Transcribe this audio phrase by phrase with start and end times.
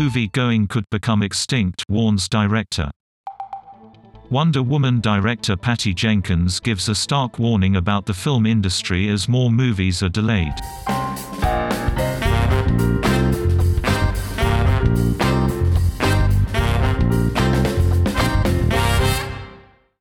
[0.00, 2.88] Movie going could become extinct, warns director.
[4.30, 9.50] Wonder Woman director Patty Jenkins gives a stark warning about the film industry as more
[9.50, 10.54] movies are delayed.